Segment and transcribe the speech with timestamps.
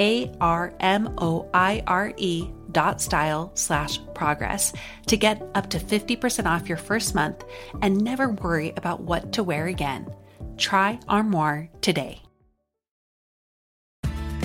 [0.00, 4.72] A R M O I R E dot style slash progress
[5.06, 7.44] to get up to 50% off your first month
[7.82, 10.12] and never worry about what to wear again.
[10.56, 12.22] Try Armoire today.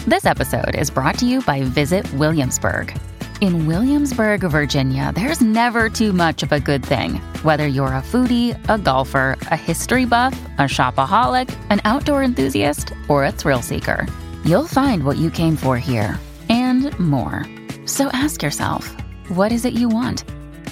[0.08, 2.95] This episode is brought to you by Visit Williamsburg.
[3.42, 7.16] In Williamsburg, Virginia, there's never too much of a good thing.
[7.43, 13.26] Whether you're a foodie, a golfer, a history buff, a shopaholic, an outdoor enthusiast, or
[13.26, 14.08] a thrill seeker,
[14.45, 16.20] you'll find what you came for here
[16.50, 17.45] and more.
[17.86, 18.95] So ask yourself,
[19.30, 20.23] what is it you want?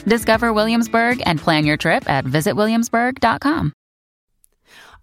[0.06, 3.74] Discover Williamsburg and plan your trip at visitwilliamsburg.com.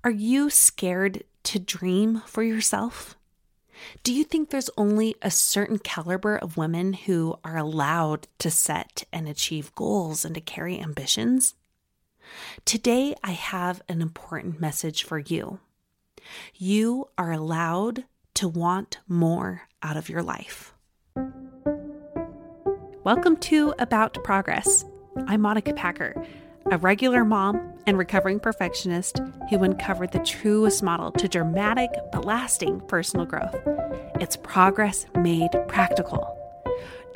[0.04, 3.16] Are you scared to dream for yourself?
[4.03, 9.04] Do you think there's only a certain caliber of women who are allowed to set
[9.12, 11.54] and achieve goals and to carry ambitions?
[12.64, 15.60] Today, I have an important message for you.
[16.54, 18.04] You are allowed
[18.40, 20.72] to want more out of your life.
[23.04, 24.86] Welcome to About Progress.
[25.26, 26.14] I'm Monica Packer
[26.70, 32.80] a regular mom and recovering perfectionist who uncovered the truest model to dramatic but lasting
[32.82, 33.56] personal growth.
[34.20, 36.36] It's progress made practical.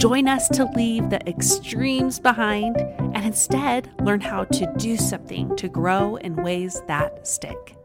[0.00, 5.68] Join us to leave the extremes behind and instead learn how to do something to
[5.68, 7.76] grow in ways that stick.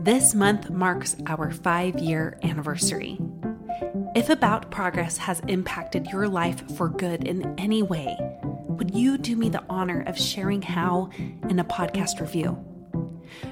[0.00, 3.18] This month marks our five year anniversary.
[4.14, 8.16] If About Progress has impacted your life for good in any way,
[8.68, 11.10] would you do me the honor of sharing how
[11.48, 12.64] in a podcast review?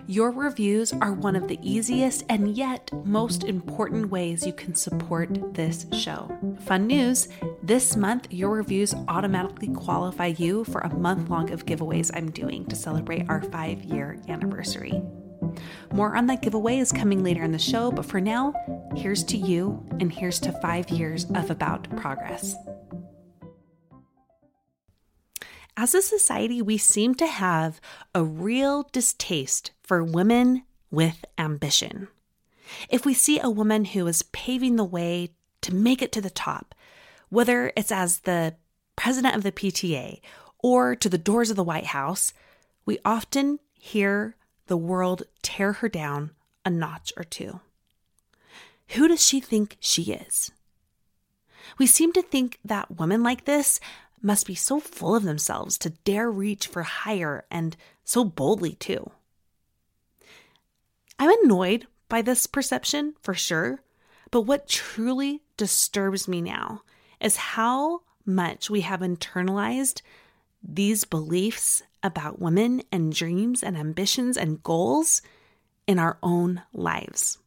[0.07, 5.55] Your reviews are one of the easiest and yet most important ways you can support
[5.55, 6.31] this show.
[6.61, 7.29] Fun news
[7.61, 12.67] this month, your reviews automatically qualify you for a month long of giveaways I'm doing
[12.67, 15.03] to celebrate our five year anniversary.
[15.93, 18.55] More on that giveaway is coming later in the show, but for now,
[18.97, 22.55] here's to you and here's to five years of About Progress.
[25.77, 27.81] As a society, we seem to have
[28.15, 32.09] a real distaste for women with ambition.
[32.89, 35.31] If we see a woman who is paving the way
[35.61, 36.75] to make it to the top,
[37.29, 38.57] whether it's as the
[38.97, 40.21] president of the PTA
[40.59, 42.33] or to the doors of the White House,
[42.87, 46.31] we often hear the world tear her down
[46.65, 47.61] a notch or two.
[48.91, 50.53] Who does she think she is?
[51.79, 53.81] We seem to think that women like this
[54.23, 59.11] must be so full of themselves to dare reach for higher and so boldly, too.
[61.19, 63.83] I'm annoyed by this perception for sure,
[64.31, 66.83] but what truly disturbs me now
[67.21, 70.03] is how much we have internalized
[70.63, 75.23] these beliefs about women and dreams and ambitions and goals
[75.87, 77.39] in our own lives.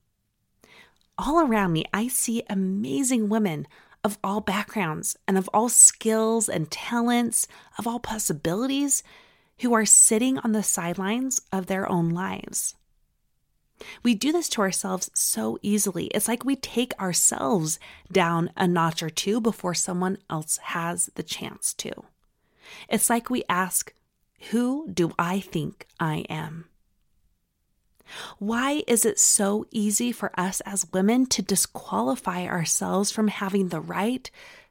[1.18, 3.68] All around me, I see amazing women
[4.04, 7.48] of all backgrounds and of all skills and talents,
[7.78, 9.04] of all possibilities,
[9.60, 12.76] who are sitting on the sidelines of their own lives.
[14.04, 16.06] We do this to ourselves so easily.
[16.08, 17.80] It's like we take ourselves
[18.12, 21.92] down a notch or two before someone else has the chance to.
[22.88, 23.94] It's like we ask,
[24.52, 26.66] Who do I think I am?
[28.40, 33.82] Why is it so easy for us as women to disqualify ourselves from having the
[33.82, 34.30] right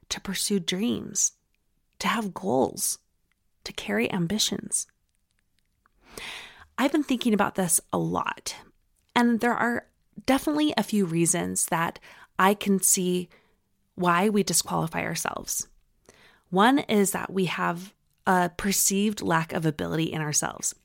[0.09, 1.33] to pursue dreams,
[1.99, 2.99] to have goals,
[3.63, 4.87] to carry ambitions?
[6.77, 8.55] I've been thinking about this a lot,
[9.15, 9.85] and there are
[10.25, 11.99] definitely a few reasons that
[12.37, 13.29] I can see
[13.95, 15.67] why we disqualify ourselves.
[16.49, 17.93] One is that we have
[18.29, 20.75] a perceived lack of ability in ourselves.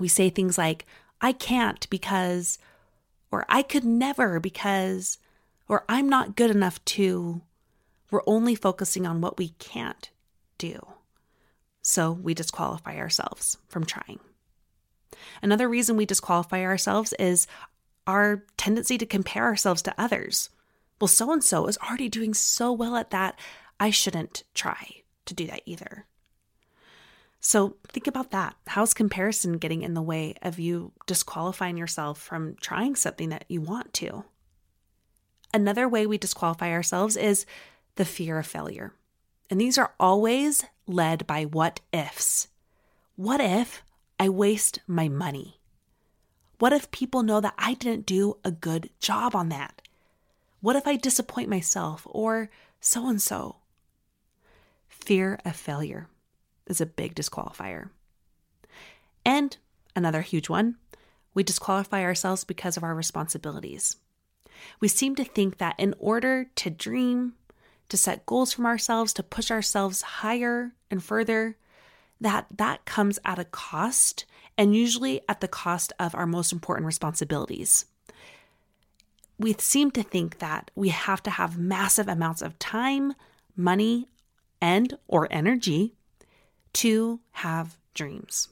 [0.00, 0.84] We say things like,
[1.20, 2.58] I can't because,
[3.30, 5.18] or I could never because,
[5.68, 7.40] or I'm not good enough to.
[8.10, 10.10] We're only focusing on what we can't
[10.58, 10.84] do.
[11.82, 14.18] So we disqualify ourselves from trying.
[15.40, 17.46] Another reason we disqualify ourselves is
[18.08, 20.50] our tendency to compare ourselves to others.
[21.00, 23.38] Well, so and so is already doing so well at that.
[23.78, 26.06] I shouldn't try to do that either.
[27.44, 28.54] So think about that.
[28.68, 33.60] How's comparison getting in the way of you disqualifying yourself from trying something that you
[33.60, 34.24] want to?
[35.52, 37.44] Another way we disqualify ourselves is
[37.96, 38.94] the fear of failure.
[39.50, 42.46] And these are always led by what ifs.
[43.16, 43.82] What if
[44.20, 45.58] I waste my money?
[46.60, 49.82] What if people know that I didn't do a good job on that?
[50.60, 52.50] What if I disappoint myself or
[52.80, 53.56] so and so?
[54.88, 56.08] Fear of failure
[56.72, 57.90] is a big disqualifier.
[59.24, 59.56] And
[59.94, 60.76] another huge one,
[61.34, 63.96] we disqualify ourselves because of our responsibilities.
[64.80, 67.34] We seem to think that in order to dream,
[67.88, 71.56] to set goals from ourselves, to push ourselves higher and further,
[72.20, 74.24] that that comes at a cost
[74.56, 77.86] and usually at the cost of our most important responsibilities.
[79.38, 83.14] We seem to think that we have to have massive amounts of time,
[83.56, 84.08] money,
[84.60, 85.94] and or energy
[86.74, 88.48] to have dreams.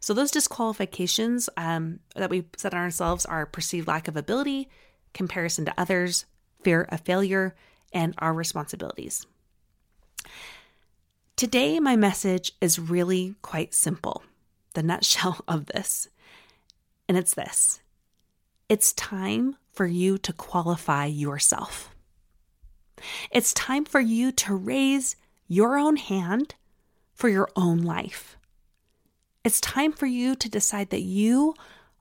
[0.00, 4.68] So, those disqualifications um, that we set on ourselves are perceived lack of ability,
[5.12, 6.24] comparison to others,
[6.62, 7.54] fear of failure,
[7.92, 9.26] and our responsibilities.
[11.36, 14.22] Today, my message is really quite simple
[14.74, 16.08] the nutshell of this.
[17.08, 17.80] And it's this
[18.68, 21.94] it's time for you to qualify yourself.
[23.30, 26.54] It's time for you to raise your own hand
[27.16, 28.36] for your own life.
[29.42, 31.54] It's time for you to decide that you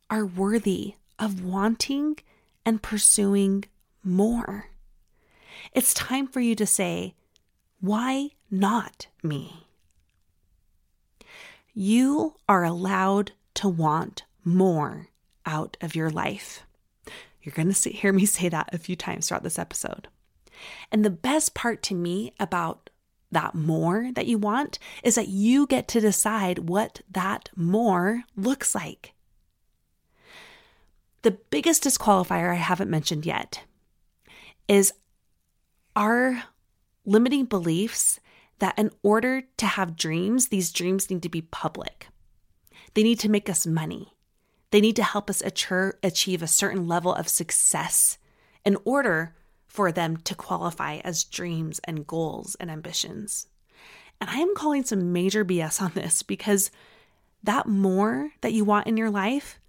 [0.09, 2.17] are worthy of wanting
[2.65, 3.63] and pursuing
[4.03, 4.67] more.
[5.71, 7.15] It's time for you to say,
[7.79, 9.67] Why not me?
[11.73, 15.07] You are allowed to want more
[15.45, 16.63] out of your life.
[17.41, 20.07] You're going to hear me say that a few times throughout this episode.
[20.91, 22.84] And the best part to me about
[23.35, 28.73] that more that you want is that you get to decide what that more looks
[28.73, 29.13] like.
[31.21, 33.63] The biggest disqualifier I haven't mentioned yet
[34.67, 34.93] is
[35.95, 36.43] our
[37.05, 38.19] limiting beliefs
[38.59, 42.07] that in order to have dreams, these dreams need to be public.
[42.93, 44.13] They need to make us money.
[44.71, 48.17] They need to help us achieve a certain level of success
[48.63, 49.35] in order
[49.75, 53.47] for them to qualify as dreams and goals and ambitions.
[54.21, 56.71] And I am calling some major BS on this because
[57.43, 59.59] that more that you want in your life,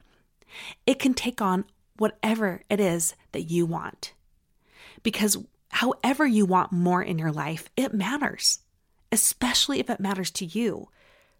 [0.86, 1.64] it can take on
[1.96, 4.12] whatever it is that you want.
[5.02, 5.38] Because
[5.70, 8.60] however you want more in your life, it matters,
[9.10, 10.88] especially if it matters to you.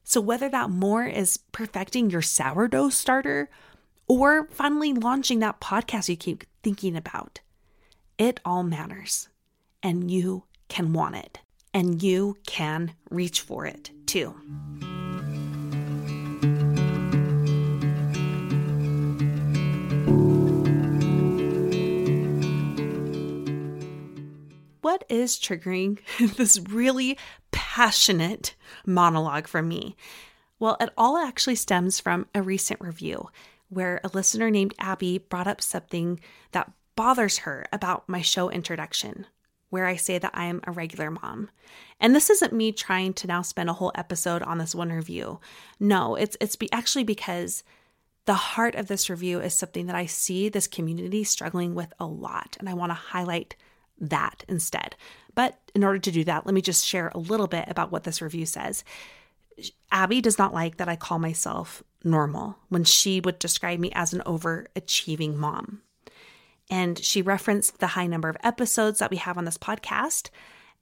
[0.02, 3.49] So, whether that more is perfecting your sourdough starter
[4.08, 7.40] or finally launching that podcast you keep thinking about,
[8.18, 9.28] it all matters,
[9.82, 11.40] and you can want it,
[11.75, 14.35] and you can reach for it too.
[24.80, 25.99] What is triggering
[26.37, 27.18] this really
[27.50, 28.54] passionate
[28.87, 29.94] monologue from me?
[30.58, 33.28] Well, it all actually stems from a recent review
[33.68, 36.20] where a listener named Abby brought up something
[36.52, 39.26] that bothers her about my show introduction,
[39.71, 41.50] where I say that I am a regular mom.
[42.00, 45.41] And this isn't me trying to now spend a whole episode on this one review.
[45.79, 47.62] No, it's it's be, actually because
[48.25, 52.07] the heart of this review is something that I see this community struggling with a
[52.07, 53.55] lot, and I want to highlight
[53.99, 54.97] that instead.
[55.35, 58.05] But in order to do that, let me just share a little bit about what
[58.05, 58.85] this review says.
[59.91, 64.12] Abby does not like that I call myself normal when she would describe me as
[64.12, 65.83] an overachieving mom.
[66.70, 70.30] And she referenced the high number of episodes that we have on this podcast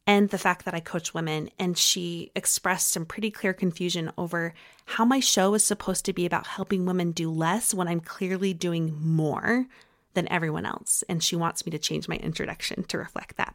[0.06, 1.50] and the fact that I coach women.
[1.58, 4.54] And she expressed some pretty clear confusion over
[4.86, 8.54] how my show is supposed to be about helping women do less when I'm clearly
[8.54, 9.66] doing more
[10.14, 11.04] than everyone else.
[11.08, 13.54] And she wants me to change my introduction to reflect that.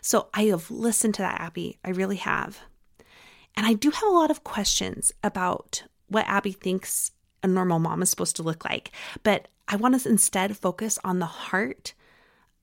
[0.00, 1.78] So I have listened to that, Abby.
[1.84, 2.60] I really have.
[3.56, 8.02] And I do have a lot of questions about what Abby thinks a normal mom
[8.02, 8.92] is supposed to look like.
[9.22, 11.94] But I want to instead focus on the heart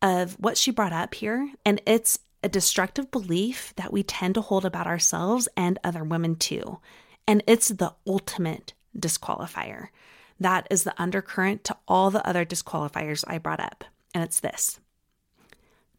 [0.01, 1.51] of what she brought up here.
[1.65, 6.35] And it's a destructive belief that we tend to hold about ourselves and other women
[6.35, 6.79] too.
[7.27, 9.87] And it's the ultimate disqualifier.
[10.39, 13.83] That is the undercurrent to all the other disqualifiers I brought up.
[14.13, 14.79] And it's this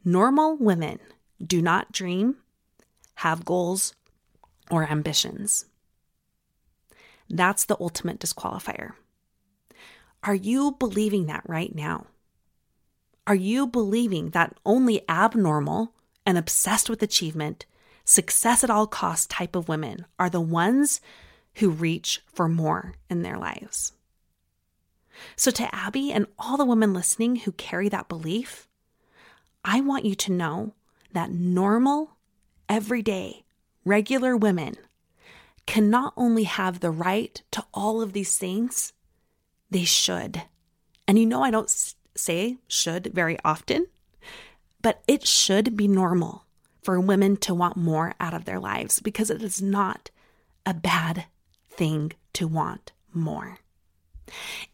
[0.04, 1.00] normal women
[1.44, 2.36] do not dream,
[3.16, 3.94] have goals,
[4.70, 5.66] or ambitions.
[7.28, 8.92] That's the ultimate disqualifier.
[10.22, 12.06] Are you believing that right now?
[13.26, 15.92] Are you believing that only abnormal
[16.24, 17.66] and obsessed with achievement,
[18.04, 21.00] success at all costs type of women are the ones
[21.54, 23.92] who reach for more in their lives?
[25.34, 28.68] So, to Abby and all the women listening who carry that belief,
[29.64, 30.74] I want you to know
[31.12, 32.16] that normal,
[32.68, 33.44] everyday,
[33.84, 34.76] regular women
[35.66, 38.92] can not only have the right to all of these things,
[39.70, 40.42] they should.
[41.08, 43.86] And you know, I don't say should very often,
[44.80, 46.44] but it should be normal
[46.82, 50.10] for women to want more out of their lives because it is not
[50.64, 51.26] a bad
[51.68, 53.58] thing to want more.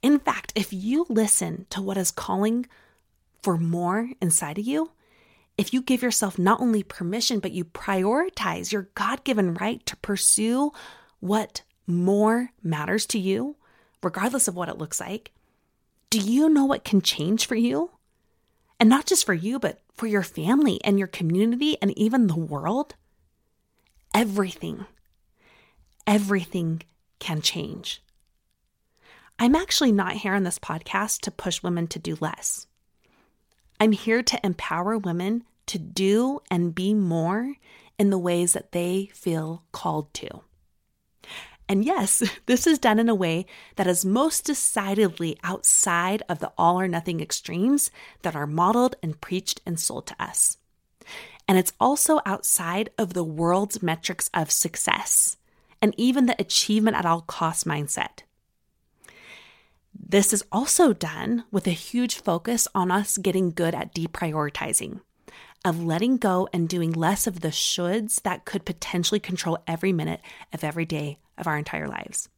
[0.02, 2.66] In fact, if you listen to what is calling
[3.42, 4.90] for more inside of you,
[5.58, 9.96] if you give yourself not only permission, but you prioritize your God given right to
[9.96, 10.72] pursue
[11.20, 13.56] what more matters to you,
[14.02, 15.32] regardless of what it looks like,
[16.10, 17.90] do you know what can change for you?
[18.80, 22.36] And not just for you, but for your family and your community and even the
[22.36, 22.94] world?
[24.14, 24.86] Everything,
[26.06, 26.82] everything
[27.18, 28.02] can change.
[29.38, 32.66] I'm actually not here on this podcast to push women to do less.
[33.82, 37.56] I'm here to empower women to do and be more
[37.98, 40.42] in the ways that they feel called to.
[41.68, 46.52] And yes, this is done in a way that is most decidedly outside of the
[46.56, 47.90] all or nothing extremes
[48.22, 50.58] that are modeled and preached and sold to us.
[51.48, 55.38] And it's also outside of the world's metrics of success
[55.82, 58.20] and even the achievement at all cost mindset.
[59.98, 65.00] This is also done with a huge focus on us getting good at deprioritizing,
[65.64, 70.20] of letting go and doing less of the shoulds that could potentially control every minute
[70.52, 72.28] of every day of our entire lives.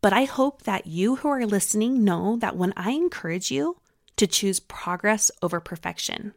[0.00, 3.78] But I hope that you who are listening know that when I encourage you
[4.16, 6.34] to choose progress over perfection,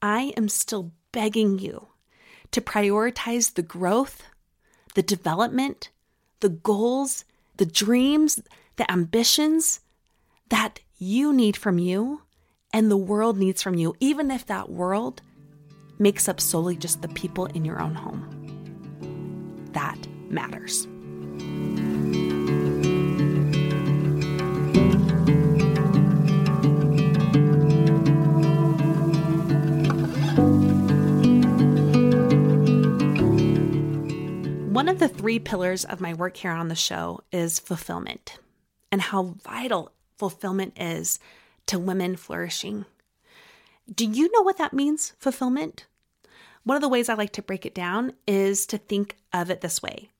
[0.00, 1.88] I am still begging you
[2.52, 4.22] to prioritize the growth,
[4.94, 5.90] the development,
[6.40, 7.24] the goals,
[7.56, 8.40] the dreams,
[8.76, 9.80] the ambitions
[10.48, 12.22] that you need from you
[12.72, 15.22] and the world needs from you, even if that world
[15.98, 19.68] makes up solely just the people in your own home.
[19.72, 19.98] That
[20.28, 20.86] matters.
[34.72, 38.38] One of the three pillars of my work here on the show is fulfillment
[38.92, 41.18] and how vital fulfillment is
[41.66, 42.84] to women flourishing.
[43.92, 45.86] Do you know what that means, fulfillment?
[46.64, 49.60] One of the ways I like to break it down is to think of it
[49.60, 50.10] this way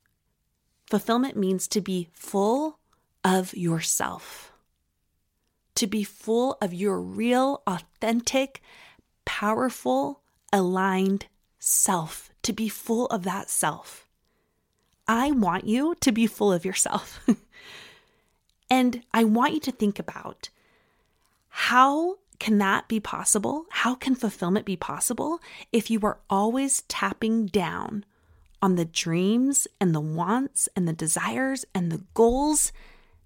[0.89, 2.77] fulfillment means to be full
[3.23, 4.51] of yourself,
[5.75, 8.61] to be full of your real, authentic,
[9.23, 11.27] powerful, aligned
[11.59, 14.05] self, to be full of that self.
[15.07, 17.25] I want you to be full of yourself.
[18.71, 20.49] and I want you to think about
[21.49, 23.65] how can that be possible?
[23.69, 25.41] How can fulfillment be possible
[25.73, 28.05] if you are always tapping down
[28.61, 32.71] on the dreams and the wants and the desires and the goals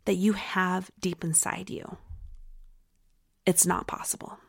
[0.05, 1.97] that you have deep inside you?
[3.45, 4.39] It's not possible.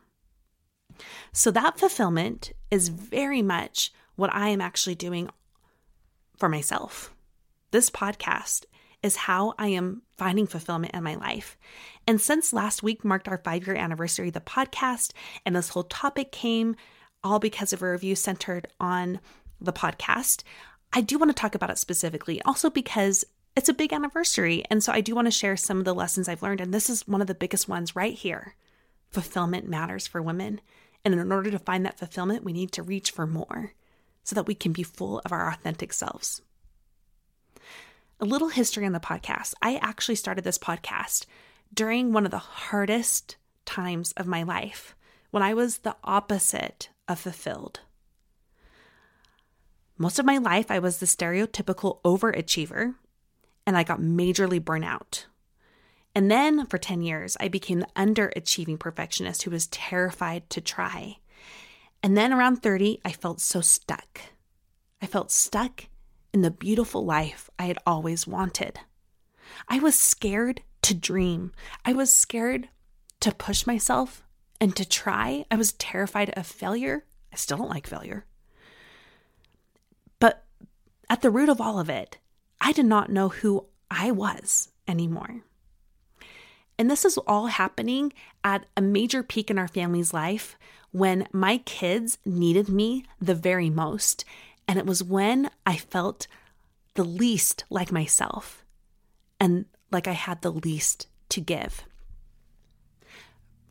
[1.31, 5.29] So, that fulfillment is very much what I am actually doing
[6.35, 7.13] for myself.
[7.69, 8.65] This podcast
[9.03, 11.57] is how I am finding fulfillment in my life.
[12.07, 15.11] And since last week marked our five year anniversary of the podcast,
[15.45, 16.75] and this whole topic came
[17.23, 19.19] all because of a review centered on
[19.59, 20.43] the podcast,
[20.93, 22.41] I do want to talk about it specifically.
[22.43, 23.25] Also, because
[23.55, 24.63] it's a big anniversary.
[24.69, 26.61] And so I do want to share some of the lessons I've learned.
[26.61, 28.55] And this is one of the biggest ones right here.
[29.09, 30.61] Fulfillment matters for women.
[31.03, 33.73] And in order to find that fulfillment, we need to reach for more
[34.23, 36.41] so that we can be full of our authentic selves.
[38.19, 39.53] A little history on the podcast.
[39.61, 41.25] I actually started this podcast
[41.73, 44.95] during one of the hardest times of my life
[45.29, 47.81] when I was the opposite of fulfilled.
[49.99, 52.95] Most of my life, I was the stereotypical overachiever
[53.65, 55.27] and I got majorly burnt out.
[56.15, 61.17] And then for 10 years, I became the underachieving perfectionist who was terrified to try.
[62.01, 64.21] And then around 30, I felt so stuck.
[65.01, 65.85] I felt stuck
[66.37, 68.79] in the beautiful life I had always wanted.
[69.67, 71.51] I was scared to dream.
[71.83, 72.69] I was scared
[73.21, 74.21] to push myself
[74.61, 75.45] and to try.
[75.49, 77.05] I was terrified of failure.
[77.33, 78.27] I still don't like failure.
[80.19, 80.43] But
[81.09, 82.19] at the root of all of it,
[82.61, 85.41] I did not know who I was anymore.
[86.77, 88.13] And this is all happening
[88.43, 90.55] at a major peak in our family's life
[90.91, 94.23] when my kids needed me the very most.
[94.67, 96.27] And it was when I felt
[96.95, 98.65] the least like myself
[99.39, 101.83] and like I had the least to give.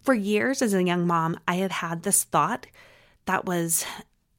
[0.03, 2.67] For years as a young mom, I had had this thought
[3.26, 3.85] that was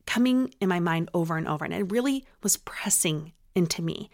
[0.06, 4.10] coming in my mind over and over, and it really was pressing into me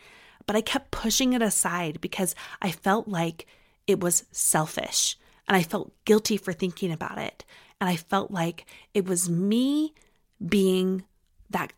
[0.46, 3.46] but I kept pushing it aside because I felt like
[3.88, 7.44] it was selfish and I felt guilty for thinking about it.
[7.80, 9.94] And I felt like it was me
[10.46, 11.04] being
[11.50, 11.74] that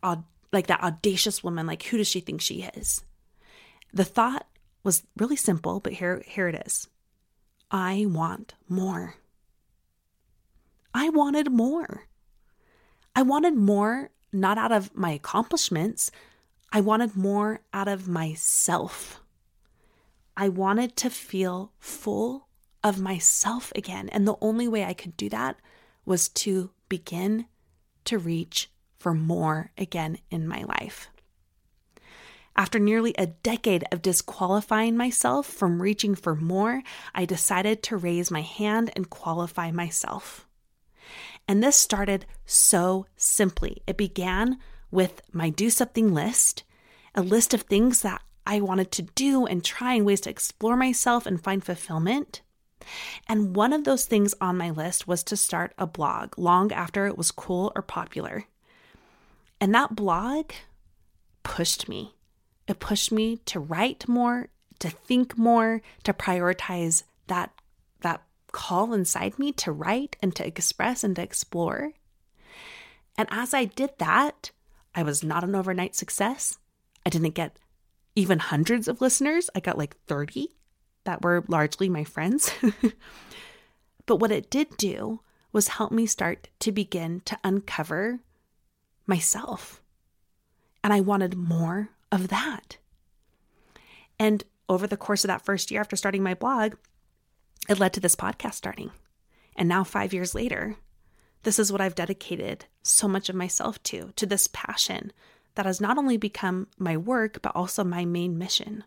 [0.56, 3.04] like that audacious woman like who does she think she is?
[3.94, 4.48] The thought
[4.84, 6.88] was really simple, but here here it is.
[7.70, 9.16] I want more.
[10.94, 12.06] I wanted more.
[13.16, 16.12] I wanted more not out of my accomplishments,
[16.72, 19.22] I wanted more out of myself.
[20.36, 22.48] I wanted to feel full
[22.84, 24.10] of myself again.
[24.10, 25.58] And the only way I could do that
[26.06, 27.46] was to begin
[28.03, 28.70] to reach
[29.05, 31.11] for more again in my life.
[32.55, 36.81] After nearly a decade of disqualifying myself from reaching for more,
[37.13, 40.48] I decided to raise my hand and qualify myself.
[41.48, 43.83] And this started so simply.
[43.85, 44.57] It began
[44.89, 46.63] with my do something list,
[47.13, 51.27] a list of things that I wanted to do and trying ways to explore myself
[51.27, 52.41] and find fulfillment.
[53.29, 57.05] And one of those things on my list was to start a blog long after
[57.05, 58.46] it was cool or popular.
[59.59, 60.51] And that blog
[61.44, 62.15] pushed me.
[62.68, 67.51] It pushed me to write more, to think more, to prioritize that
[68.01, 71.91] that call inside me to write and to express and to explore.
[73.18, 74.51] And as I did that,
[74.94, 76.57] I was not an overnight success.
[77.05, 77.57] I didn't get
[78.15, 79.50] even hundreds of listeners.
[79.55, 80.50] I got like 30
[81.03, 82.51] that were largely my friends.
[84.05, 88.20] but what it did do was help me start to begin to uncover
[89.07, 89.81] myself.
[90.83, 92.77] And I wanted more of that.
[94.20, 96.75] And over the course of that first year after starting my blog,
[97.68, 98.91] it led to this podcast starting.
[99.55, 100.75] And now, five years later,
[101.44, 105.11] this is what I've dedicated so much of myself to, to this passion
[105.55, 108.83] that has not only become my work, but also my main mission.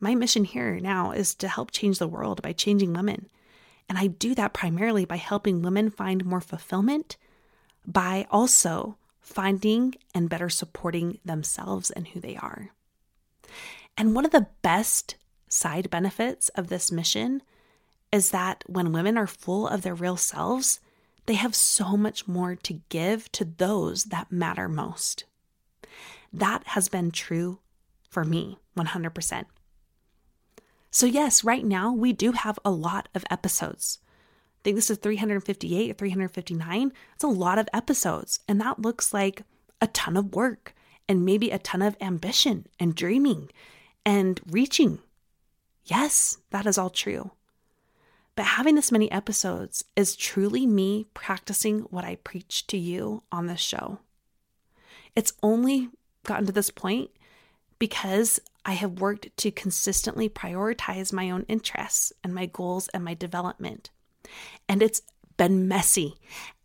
[0.00, 3.28] My mission here now is to help change the world by changing women.
[3.88, 7.16] And I do that primarily by helping women find more fulfillment,
[7.86, 8.96] by also
[9.26, 12.70] finding and better supporting themselves and who they are.
[13.98, 15.16] And one of the best
[15.48, 17.42] side benefits of this mission
[18.12, 20.78] is that when women are full of their real selves,
[21.26, 25.24] they have so much more to give to those that matter most.
[26.32, 27.58] That has been true
[28.08, 29.44] for me 100%.
[30.92, 33.98] So, yes, right now we do have a lot of episodes.
[34.66, 36.92] Think this is 358 or 359.
[37.14, 39.42] It's a lot of episodes, and that looks like
[39.80, 40.74] a ton of work
[41.08, 43.48] and maybe a ton of ambition and dreaming
[44.04, 44.98] and reaching.
[45.84, 47.30] Yes, that is all true.
[48.34, 53.46] But having this many episodes is truly me practicing what I preach to you on
[53.46, 54.00] this show.
[55.14, 55.90] It's only
[56.24, 57.12] gotten to this point
[57.78, 63.14] because I have worked to consistently prioritize my own interests and my goals and my
[63.14, 63.90] development.
[64.68, 65.02] And it's
[65.36, 66.14] been messy.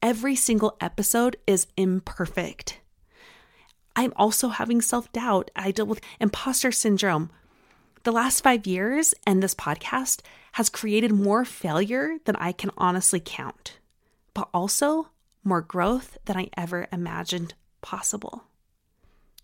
[0.01, 2.79] Every single episode is imperfect.
[3.95, 5.51] I'm also having self doubt.
[5.55, 7.29] I deal with imposter syndrome,
[8.03, 10.21] the last five years and this podcast
[10.53, 13.77] has created more failure than I can honestly count,
[14.33, 15.09] but also
[15.43, 18.45] more growth than I ever imagined possible.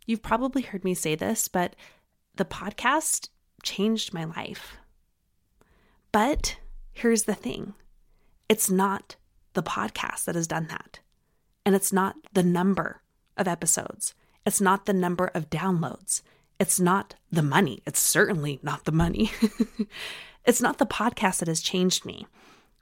[0.05, 1.75] You've probably heard me say this, but
[2.35, 3.29] the podcast
[3.63, 4.77] changed my life.
[6.11, 6.57] But
[6.93, 7.73] here's the thing
[8.49, 9.15] it's not
[9.53, 10.99] the podcast that has done that.
[11.65, 13.01] And it's not the number
[13.35, 14.13] of episodes,
[14.45, 16.21] it's not the number of downloads,
[16.59, 17.83] it's not the money.
[17.85, 19.31] It's certainly not the money.
[20.45, 22.25] it's not the podcast that has changed me.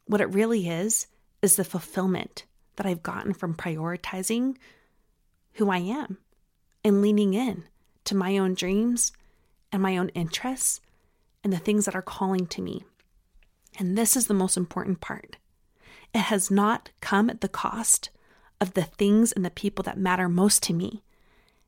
[0.05, 1.07] What it really is,
[1.41, 4.57] is the fulfillment that I've gotten from prioritizing
[5.53, 6.17] who I am
[6.83, 7.65] and leaning in
[8.05, 9.11] to my own dreams
[9.71, 10.81] and my own interests
[11.43, 12.83] and the things that are calling to me.
[13.77, 15.37] And this is the most important part.
[16.15, 18.09] It has not come at the cost
[18.61, 21.03] of the things and the people that matter most to me.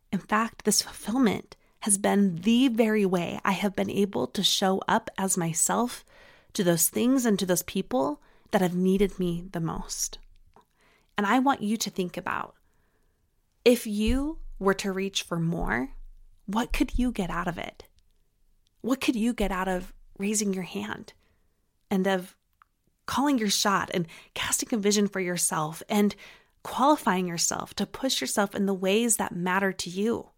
[0.09, 4.81] In fact, this fulfillment has been the very way I have been able to show
[4.87, 6.05] up as myself
[6.53, 10.17] to those things and to those people that have needed me the most.
[11.17, 12.55] And I want you to think about
[13.65, 15.89] if you were to reach for more,
[16.45, 17.83] what could you get out of it?
[18.79, 21.11] What could you get out of raising your hand
[21.91, 22.37] and of
[23.07, 26.15] calling your shot and casting a vision for yourself and
[26.61, 30.29] qualifying yourself to push yourself in the ways that matter to you?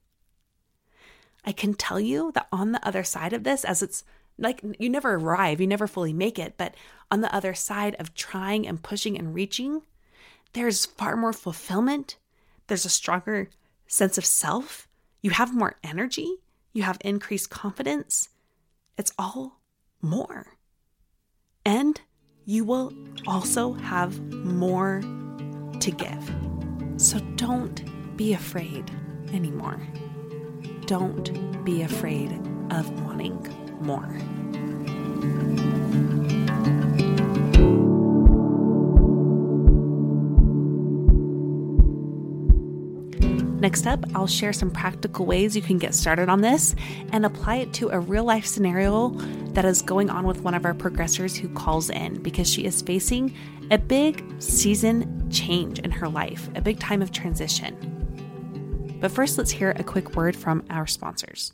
[1.43, 4.03] I can tell you that on the other side of this, as it's
[4.37, 6.75] like you never arrive, you never fully make it, but
[7.11, 9.81] on the other side of trying and pushing and reaching,
[10.53, 12.17] there's far more fulfillment.
[12.67, 13.49] There's a stronger
[13.87, 14.87] sense of self.
[15.21, 16.37] You have more energy.
[16.73, 18.29] You have increased confidence.
[18.97, 19.59] It's all
[20.01, 20.57] more.
[21.65, 21.99] And
[22.49, 22.91] you will
[23.27, 25.01] also have more
[25.79, 26.31] to give.
[26.97, 28.89] So don't be afraid
[29.31, 29.79] anymore.
[30.87, 32.31] Don't be afraid
[32.71, 33.37] of wanting
[33.81, 34.17] more.
[43.59, 46.75] Next up, I'll share some practical ways you can get started on this
[47.11, 49.09] and apply it to a real life scenario
[49.53, 52.81] that is going on with one of our progressors who calls in because she is
[52.81, 53.35] facing
[53.69, 57.75] a big season change in her life, a big time of transition.
[59.01, 61.53] But first, let's hear a quick word from our sponsors.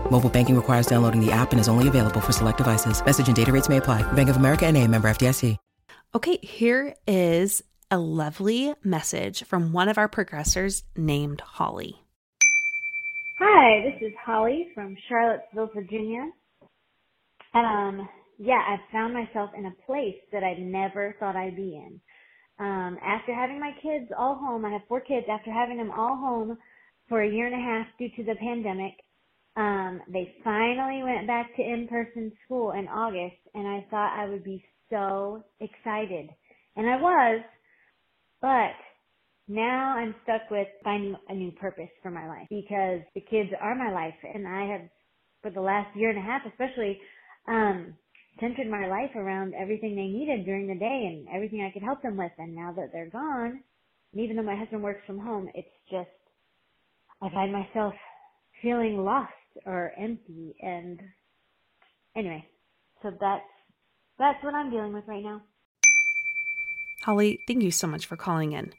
[0.11, 3.03] Mobile banking requires downloading the app and is only available for select devices.
[3.03, 4.03] Message and data rates may apply.
[4.11, 5.57] Bank of America and a member FDIC.
[6.13, 11.95] Okay, here is a lovely message from one of our progressors named Holly.
[13.39, 16.29] Hi, this is Holly from Charlottesville, Virginia.
[17.53, 22.01] Um, yeah, I've found myself in a place that I never thought I'd be in.
[22.59, 26.17] Um, after having my kids all home, I have four kids, after having them all
[26.17, 26.57] home
[27.07, 28.95] for a year and a half due to the pandemic,
[29.57, 34.43] um, they finally went back to in-person school in August and I thought I would
[34.43, 36.29] be so excited.
[36.77, 37.41] And I was,
[38.41, 38.75] but
[39.49, 43.75] now I'm stuck with finding a new purpose for my life because the kids are
[43.75, 44.81] my life and I have
[45.43, 46.99] for the last year and a half especially
[47.49, 47.95] um
[48.39, 52.01] centered my life around everything they needed during the day and everything I could help
[52.03, 53.61] them with and now that they're gone
[54.13, 56.09] and even though my husband works from home it's just
[57.21, 57.93] I find myself
[58.61, 59.33] feeling lost
[59.65, 61.01] or empty and
[62.15, 62.45] anyway
[63.01, 63.43] so that's
[64.21, 65.41] that's what I'm dealing with right now.
[67.03, 68.73] Holly, thank you so much for calling in.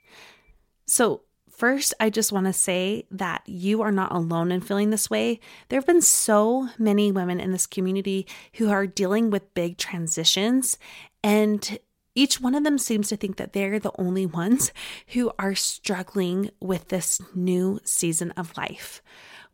[0.87, 5.11] So, first, I just want to say that you are not alone in feeling this
[5.11, 5.41] way.
[5.69, 10.79] There have been so many women in this community who are dealing with big transitions,
[11.25, 11.79] and
[12.15, 14.71] each one of them seems to think that they're the only ones
[15.09, 19.03] who are struggling with this new season of life,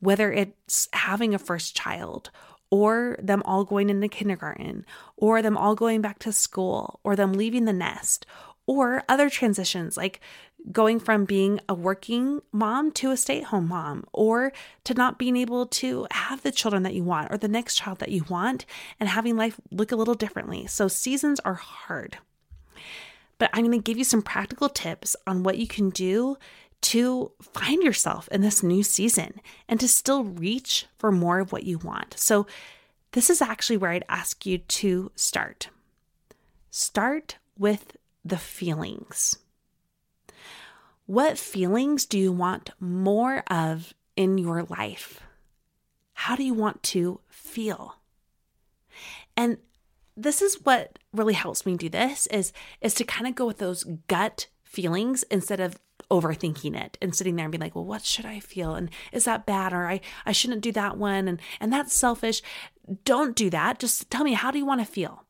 [0.01, 2.31] whether it's having a first child
[2.71, 4.85] or them all going into kindergarten,
[5.17, 8.27] or them all going back to school, or them leaving the nest,
[8.67, 10.21] or other transitions like
[10.71, 14.53] going from being a working mom to a stay at home mom, or
[14.85, 18.01] to not being able to have the children that you want, or the next child
[18.01, 18.67] that you want,
[19.01, 20.67] and having life look a little differently.
[20.67, 22.19] So, seasons are hard.
[23.39, 26.37] but I'm going to give you some practical tips on what you can do
[26.81, 31.65] to find yourself in this new season and to still reach for more of what
[31.65, 32.15] you want.
[32.19, 32.47] So,
[33.13, 35.71] this is actually where I'd ask you to start.
[36.71, 39.39] Start with the feelings.
[41.07, 45.21] What feelings do you want more of in your life?
[46.13, 47.97] How do you want to feel?
[49.37, 49.57] And
[50.17, 53.59] this is what really helps me do this is is to kind of go with
[53.59, 55.79] those gut feelings instead of
[56.11, 58.75] overthinking it and sitting there and being like, well, what should I feel?
[58.75, 59.73] And is that bad?
[59.73, 61.29] Or I, I shouldn't do that one.
[61.29, 62.43] And, and that's selfish.
[63.05, 63.79] Don't do that.
[63.79, 65.25] Just tell me, how do you want to feel?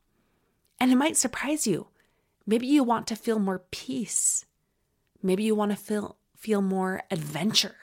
[0.79, 1.87] And it might surprise you.
[2.45, 4.45] Maybe you want to feel more peace.
[5.21, 7.75] Maybe you want to feel feel more adventure.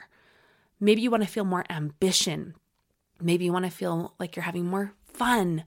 [0.79, 2.55] Maybe you want to feel more ambition.
[3.21, 5.63] Maybe you want to feel like you're having more fun.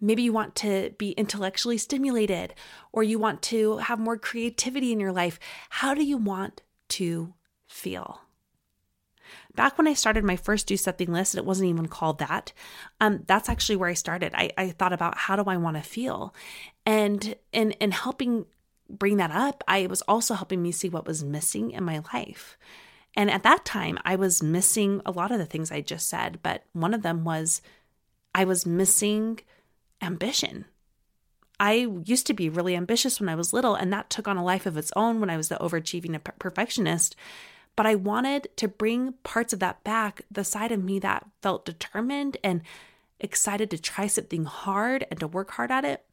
[0.00, 2.54] Maybe you want to be intellectually stimulated
[2.92, 5.38] or you want to have more creativity in your life.
[5.70, 7.34] How do you want to
[7.66, 8.20] feel?
[9.54, 12.52] Back when I started my first do something list, and it wasn't even called that,
[13.00, 14.32] um, that's actually where I started.
[14.34, 16.34] I, I thought about how do I want to feel?
[16.84, 18.44] And in, in helping
[18.88, 22.56] bring that up, I was also helping me see what was missing in my life.
[23.16, 26.40] And at that time, I was missing a lot of the things I just said,
[26.42, 27.62] but one of them was
[28.34, 29.40] I was missing
[30.02, 30.66] ambition.
[31.58, 34.44] I used to be really ambitious when I was little, and that took on a
[34.44, 37.16] life of its own when I was the overachieving perfectionist.
[37.76, 41.64] But I wanted to bring parts of that back, the side of me that felt
[41.64, 42.62] determined and
[43.20, 46.04] excited to try something hard and to work hard at it.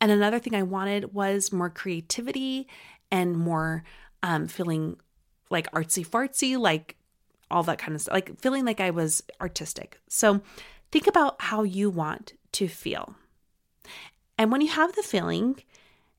[0.00, 2.66] And another thing I wanted was more creativity
[3.10, 3.84] and more
[4.22, 4.96] um, feeling
[5.50, 6.96] like artsy fartsy, like
[7.50, 10.00] all that kind of stuff, like feeling like I was artistic.
[10.08, 10.40] So
[10.90, 13.14] think about how you want to feel.
[14.38, 15.62] And when you have the feeling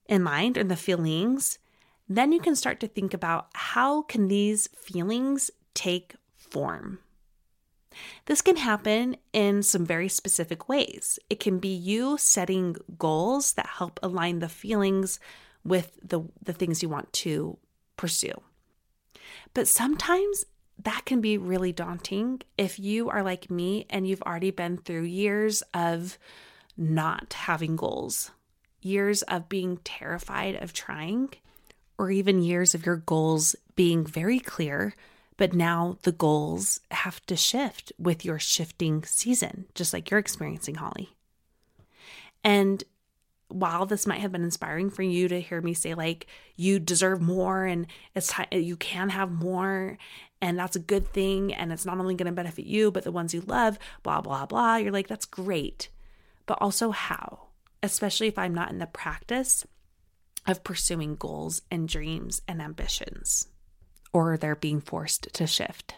[0.07, 1.59] in mind and the feelings,
[2.07, 6.99] then you can start to think about how can these feelings take form.
[8.25, 11.19] This can happen in some very specific ways.
[11.29, 15.19] It can be you setting goals that help align the feelings
[15.63, 17.57] with the, the things you want to
[17.95, 18.41] pursue.
[19.53, 20.45] But sometimes
[20.83, 25.03] that can be really daunting if you are like me and you've already been through
[25.03, 26.17] years of
[26.77, 28.31] not having goals,
[28.81, 31.29] years of being terrified of trying,
[31.97, 34.93] or even years of your goals being very clear
[35.37, 40.75] but now the goals have to shift with your shifting season, just like you're experiencing,
[40.75, 41.09] Holly.
[42.43, 42.83] And
[43.47, 47.21] while this might have been inspiring for you to hear me say, like, you deserve
[47.21, 49.97] more and it's time, you can have more,
[50.41, 53.11] and that's a good thing, and it's not only going to benefit you, but the
[53.11, 55.89] ones you love, blah, blah, blah, you're like, that's great.
[56.45, 57.47] But also, how?
[57.81, 59.65] Especially if I'm not in the practice
[60.47, 63.47] of pursuing goals and dreams and ambitions
[64.13, 65.95] or they're being forced to shift.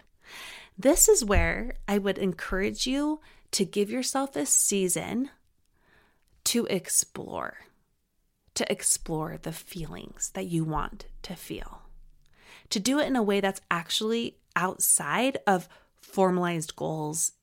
[0.78, 3.20] This is where I would encourage you
[3.52, 5.30] to give yourself a season
[6.46, 7.58] to explore,
[8.54, 11.82] to explore the feelings that you want to feel,
[12.70, 15.68] to do it in a way that's actually outside of
[16.02, 17.34] formalized goals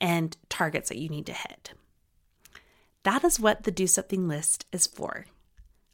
[0.00, 1.72] and targets that you need to hit.
[3.02, 5.26] That is what the Do Something list is for.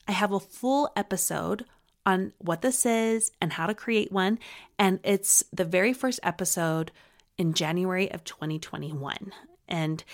[0.09, 1.65] I have a full episode
[2.05, 4.39] on what this is and how to create one.
[4.79, 6.93] And it's the very first episode
[7.37, 9.33] in January of 2021.
[9.69, 10.05] And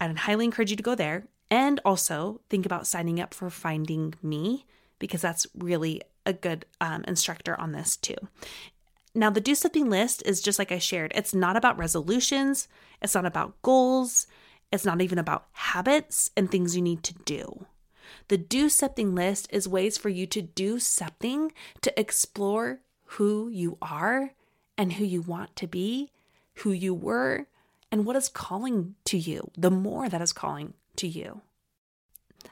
[0.00, 4.14] I'd highly encourage you to go there and also think about signing up for Finding
[4.22, 4.64] Me
[4.98, 8.16] because that's really a good um, instructor on this too.
[9.14, 12.68] Now, the do something list is just like I shared, it's not about resolutions,
[13.02, 14.26] it's not about goals,
[14.72, 17.66] it's not even about habits and things you need to do.
[18.28, 23.76] The do something list is ways for you to do something to explore who you
[23.82, 24.32] are
[24.78, 26.12] and who you want to be,
[26.54, 27.46] who you were,
[27.90, 31.42] and what is calling to you, the more that is calling to you.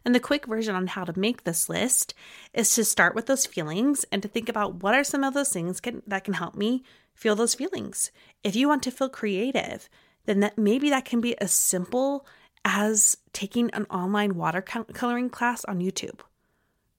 [0.04, 2.14] And the quick version on how to make this list
[2.54, 5.52] is to start with those feelings and to think about what are some of those
[5.52, 8.10] things can, that can help me feel those feelings.
[8.42, 9.88] If you want to feel creative,
[10.26, 12.26] then that maybe that can be as simple
[12.64, 16.20] as taking an online watercoloring class on YouTube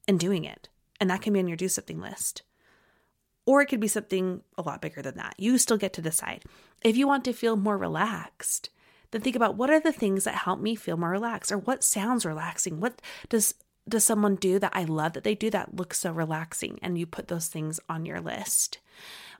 [0.08, 0.70] and doing it.
[1.00, 2.44] And that can be on your do something list.
[3.46, 5.36] Or it could be something a lot bigger than that.
[5.38, 6.44] You still get to decide.
[6.84, 8.70] If you want to feel more relaxed,
[9.12, 11.84] then think about what are the things that help me feel more relaxed or what
[11.84, 12.80] sounds relaxing?
[12.80, 13.54] What does
[13.88, 17.06] does someone do that I love that they do that looks so relaxing and you
[17.06, 18.80] put those things on your list.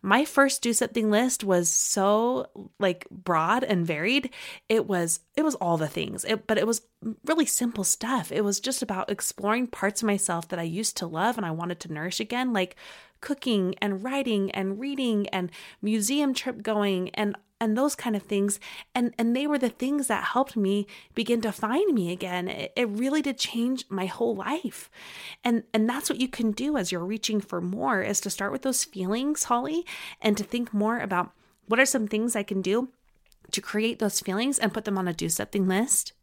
[0.04, 2.48] My first do something list was so
[2.80, 4.32] like broad and varied.
[4.68, 6.26] It was it was all the things.
[6.26, 6.82] It, but it was
[7.26, 8.32] really simple stuff.
[8.32, 11.52] It was just about exploring parts of myself that I used to love and I
[11.52, 12.76] wanted to nourish again, like
[13.22, 15.52] cooking and writing and reading and
[15.84, 18.60] museum trip going and and those kind of things
[18.94, 22.74] and and they were the things that helped me begin to find me again it,
[22.76, 24.90] it, really did change my whole life
[25.44, 28.52] and and that's what you can do as you're reaching for more is to start
[28.52, 29.86] with those feelings holly
[30.22, 31.32] and to think more about
[31.68, 32.90] what are some things i can do
[33.52, 36.14] to create those feelings and put them on a do something list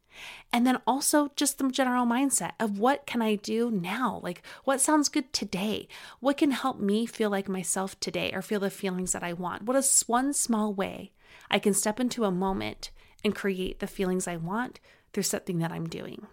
[0.53, 4.19] and then also just the general mindset of what can I do now?
[4.25, 5.87] Like, what sounds good today?
[6.19, 9.63] What can help me feel like myself today or feel the feelings that I want?
[9.63, 11.13] What is one small way
[11.51, 12.91] I can step into a moment
[13.25, 14.81] and create the feelings I want
[15.13, 16.27] through something that I'm doing?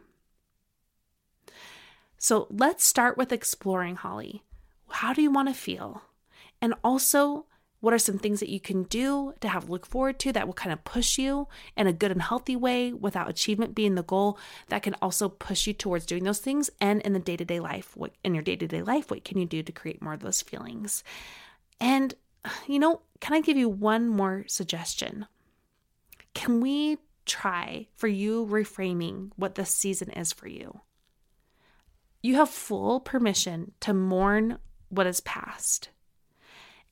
[2.17, 4.43] So let's start with exploring, Holly.
[4.89, 6.03] How do you want to feel?
[6.61, 7.45] And also,
[7.85, 10.55] what are some things that you can do to have look forward to that will
[10.55, 11.47] kind of push you
[11.77, 15.67] in a good and healthy way without achievement being the goal that can also push
[15.67, 19.11] you towards doing those things and in the day-to-day life what in your day-to-day life
[19.11, 21.03] what can you do to create more of those feelings
[21.79, 22.15] and
[22.67, 25.25] you know can i give you one more suggestion
[26.33, 30.81] can we try for you reframing what this season is for you
[32.21, 34.57] you have full permission to mourn
[34.89, 35.89] what is past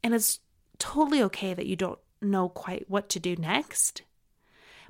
[0.03, 0.39] and it's
[0.77, 4.03] totally okay that you don't know quite what to do next.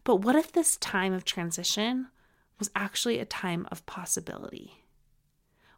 [0.04, 2.08] But what if this time of transition
[2.60, 4.84] was actually a time of possibility?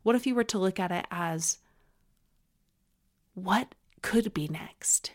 [0.03, 1.59] What if you were to look at it as
[3.33, 5.13] what could be next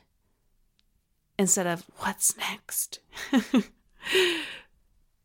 [1.39, 2.99] instead of what's next?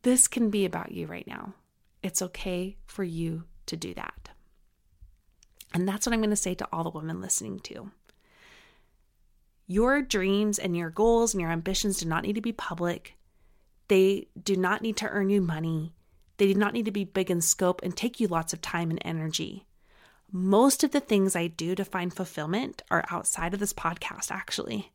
[0.03, 1.55] this can be about you right now.
[2.03, 4.29] It's okay for you to do that.
[5.73, 7.89] And that's what I'm going to say to all the women listening to.
[9.65, 13.15] Your dreams and your goals and your ambitions do not need to be public.
[13.87, 15.91] They do not need to earn you money.
[16.37, 18.91] They do not need to be big in scope and take you lots of time
[18.91, 19.65] and energy.
[20.31, 24.91] Most of the things I do to find fulfillment are outside of this podcast, actually,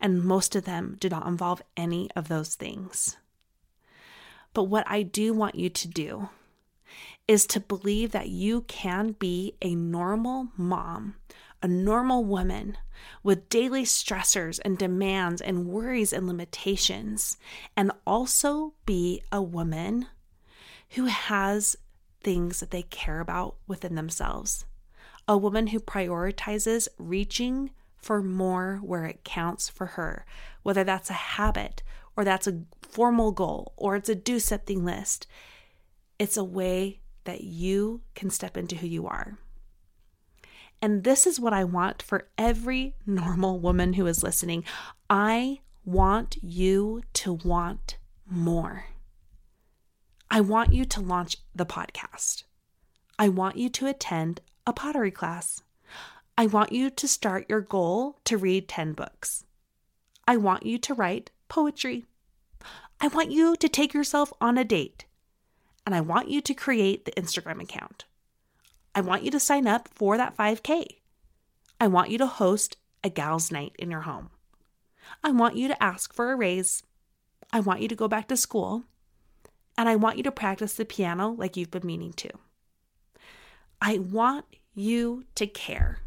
[0.00, 3.16] and most of them do not involve any of those things.
[4.52, 6.28] But what I do want you to do
[7.28, 11.14] is to believe that you can be a normal mom
[11.62, 12.76] a normal woman
[13.22, 17.36] with daily stressors and demands and worries and limitations,
[17.76, 20.06] and also be a woman
[20.90, 21.76] who has
[22.22, 24.64] things that they care about within themselves.
[25.30, 30.26] A woman who prioritizes reaching for more where it counts for her,
[30.64, 31.84] whether that's a habit
[32.16, 35.28] or that's a formal goal or it's a do something list.
[36.18, 39.38] It's a way that you can step into who you are.
[40.82, 44.64] And this is what I want for every normal woman who is listening.
[45.08, 48.86] I want you to want more.
[50.28, 52.42] I want you to launch the podcast.
[53.16, 55.62] I want you to attend a pottery class.
[56.36, 59.44] I want you to start your goal to read 10 books.
[60.26, 62.06] I want you to write poetry.
[63.00, 65.04] I want you to take yourself on a date.
[65.86, 68.04] And I want you to create the Instagram account.
[68.94, 70.86] I want you to sign up for that 5K.
[71.80, 74.30] I want you to host a gal's night in your home.
[75.24, 76.82] I want you to ask for a raise.
[77.52, 78.84] I want you to go back to school.
[79.78, 82.30] And I want you to practice the piano like you've been meaning to.
[83.82, 86.00] I want you to care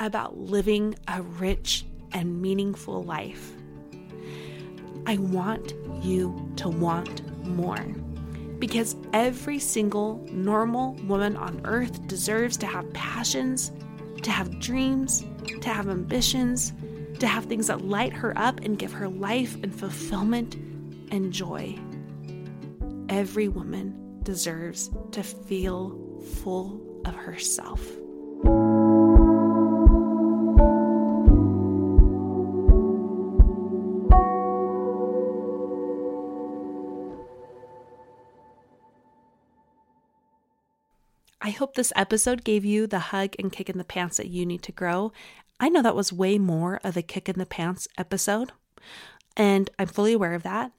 [0.00, 3.52] about living a rich and meaningful life.
[5.06, 7.78] I want you to want more
[8.58, 13.70] because every single normal woman on earth deserves to have passions,
[14.22, 15.24] to have dreams,
[15.60, 16.72] to have ambitions,
[17.20, 20.56] to have things that light her up and give her life and fulfillment
[21.12, 21.78] and joy.
[23.08, 25.96] Every woman deserves to feel
[26.42, 27.80] full of herself.
[41.42, 44.44] I hope this episode gave you the hug and kick in the pants that you
[44.44, 45.10] need to grow.
[45.58, 48.52] I know that was way more of a kick in the pants episode,
[49.36, 50.72] and I'm fully aware of that.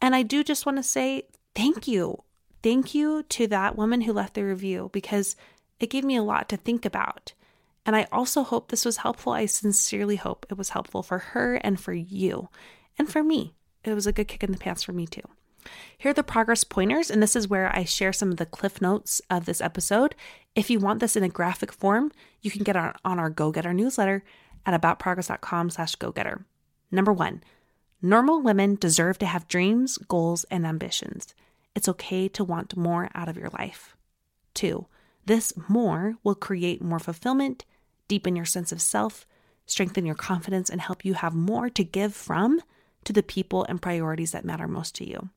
[0.00, 2.24] And I do just want to say thank you.
[2.62, 5.36] Thank you to that woman who left the review because
[5.80, 7.32] it gave me a lot to think about.
[7.86, 9.32] And I also hope this was helpful.
[9.32, 12.48] I sincerely hope it was helpful for her and for you
[12.98, 13.54] and for me.
[13.84, 15.22] It was a good kick in the pants for me too.
[15.96, 18.80] Here are the progress pointers, and this is where I share some of the cliff
[18.80, 20.14] notes of this episode.
[20.54, 23.50] If you want this in a graphic form, you can get on, on our Go
[23.50, 24.24] Getter newsletter
[24.64, 26.44] at aboutprogress.com slash go-getter.
[26.90, 27.42] Number one,
[28.00, 31.34] normal women deserve to have dreams, goals, and ambitions.
[31.74, 33.96] It's okay to want more out of your life.
[34.54, 34.86] Two,
[35.28, 37.64] this more will create more fulfillment,
[38.08, 39.26] deepen your sense of self,
[39.66, 42.60] strengthen your confidence, and help you have more to give from
[43.04, 45.28] to the people and priorities that matter most to you.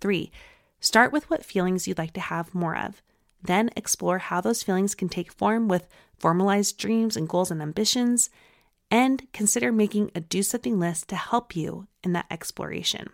[0.00, 0.30] Three,
[0.80, 3.00] start with what feelings you'd like to have more of.
[3.42, 8.30] Then explore how those feelings can take form with formalized dreams and goals and ambitions,
[8.90, 13.08] and consider making a do something list to help you in that exploration.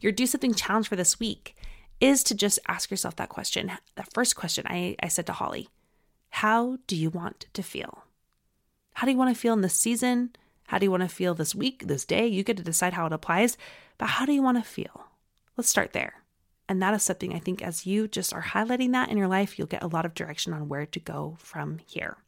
[0.00, 1.54] Your do something challenge for this week
[2.00, 3.72] is to just ask yourself that question.
[3.96, 5.68] The first question I, I said to Holly
[6.30, 8.04] How do you want to feel?
[8.94, 10.30] How do you want to feel in this season?
[10.66, 12.26] How do you want to feel this week, this day?
[12.26, 13.56] You get to decide how it applies,
[13.96, 15.06] but how do you want to feel?
[15.56, 16.14] Let's start there.
[16.68, 19.58] And that is something I think as you just are highlighting that in your life,
[19.58, 22.18] you'll get a lot of direction on where to go from here.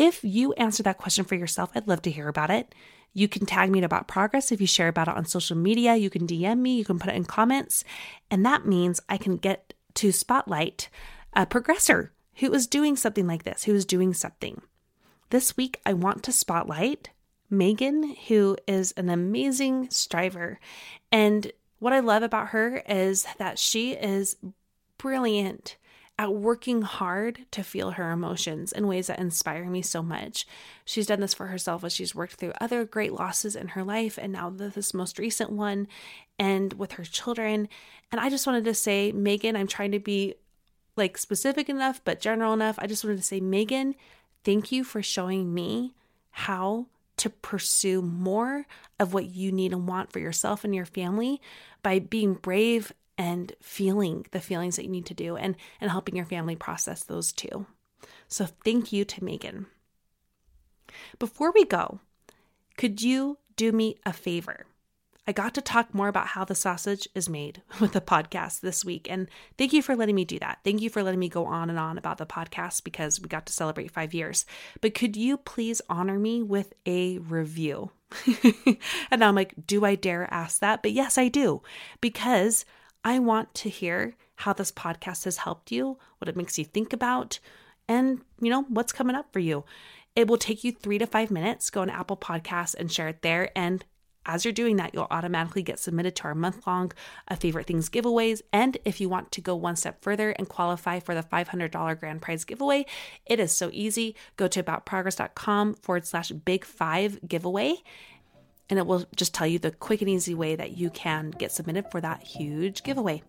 [0.00, 2.74] If you answer that question for yourself, I'd love to hear about it.
[3.12, 5.94] You can tag me about progress if you share about it on social media.
[5.94, 7.84] You can DM me, you can put it in comments.
[8.30, 10.88] And that means I can get to spotlight
[11.34, 14.62] a progressor who is doing something like this, who is doing something.
[15.28, 17.10] This week, I want to spotlight
[17.50, 20.58] Megan, who is an amazing striver.
[21.12, 24.38] And what I love about her is that she is
[24.96, 25.76] brilliant
[26.20, 30.46] at working hard to feel her emotions in ways that inspire me so much.
[30.84, 34.18] She's done this for herself as she's worked through other great losses in her life
[34.20, 35.88] and now this most recent one
[36.38, 37.70] and with her children.
[38.12, 40.34] And I just wanted to say, Megan, I'm trying to be
[40.94, 42.78] like specific enough but general enough.
[42.78, 43.94] I just wanted to say, Megan,
[44.44, 45.94] thank you for showing me
[46.32, 46.84] how
[47.16, 48.66] to pursue more
[48.98, 51.40] of what you need and want for yourself and your family
[51.82, 56.16] by being brave and feeling the feelings that you need to do and, and helping
[56.16, 57.66] your family process those too.
[58.28, 59.66] So, thank you to Megan.
[61.18, 62.00] Before we go,
[62.78, 64.64] could you do me a favor?
[65.26, 68.86] I got to talk more about how the sausage is made with the podcast this
[68.86, 69.06] week.
[69.10, 70.60] And thank you for letting me do that.
[70.64, 73.44] Thank you for letting me go on and on about the podcast because we got
[73.46, 74.46] to celebrate five years.
[74.80, 77.90] But could you please honor me with a review?
[79.10, 80.82] and I'm like, do I dare ask that?
[80.82, 81.60] But yes, I do,
[82.00, 82.64] because
[83.04, 86.92] I want to hear how this podcast has helped you, what it makes you think
[86.92, 87.38] about,
[87.88, 89.64] and you know, what's coming up for you.
[90.16, 91.70] It will take you three to five minutes.
[91.70, 93.50] Go on Apple Podcasts and share it there.
[93.56, 93.84] And
[94.26, 96.92] as you're doing that, you'll automatically get submitted to our month long
[97.28, 98.42] uh, favorite things giveaways.
[98.52, 102.22] And if you want to go one step further and qualify for the $500 grand
[102.22, 102.86] prize giveaway,
[103.24, 104.14] it is so easy.
[104.36, 107.76] Go to aboutprogress.com forward slash big five giveaway
[108.70, 111.52] and it will just tell you the quick and easy way that you can get
[111.52, 113.22] submitted for that huge giveaway.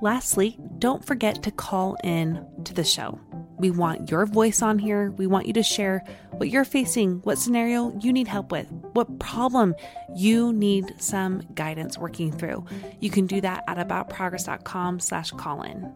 [0.00, 3.18] Lastly, don't forget to call in to the show.
[3.58, 5.10] We want your voice on here.
[5.10, 9.18] We want you to share what you're facing, what scenario you need help with, what
[9.18, 9.74] problem
[10.14, 12.66] you need some guidance working through.
[13.00, 15.92] You can do that at aboutprogress.com slash call in.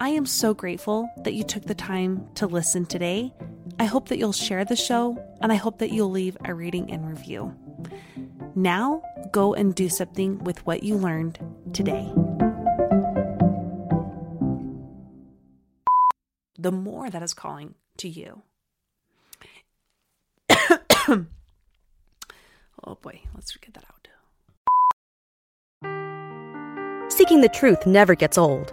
[0.00, 3.32] I am so grateful that you took the time to listen today.
[3.78, 6.90] I hope that you'll share the show and I hope that you'll leave a rating
[6.90, 7.54] and review.
[8.54, 9.02] Now,
[9.32, 11.38] go and do something with what you learned
[11.72, 12.12] today.
[16.58, 18.42] The more that is calling to you.
[21.08, 21.26] oh
[23.02, 23.92] boy, let's get that out.
[27.10, 28.72] Seeking the truth never gets old.